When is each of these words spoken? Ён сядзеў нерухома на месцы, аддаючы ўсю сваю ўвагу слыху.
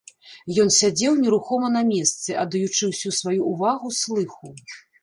Ён 0.63 0.71
сядзеў 0.77 1.19
нерухома 1.25 1.69
на 1.77 1.85
месцы, 1.91 2.35
аддаючы 2.45 2.83
ўсю 2.95 3.17
сваю 3.23 3.39
ўвагу 3.55 3.97
слыху. 4.05 4.57